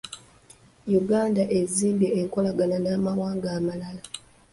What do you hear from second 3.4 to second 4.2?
amalala.